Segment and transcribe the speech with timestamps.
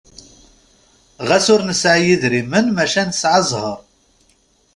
[1.27, 3.77] Ɣas ur nesɛi idrimen maca nesɛa zzheṛ!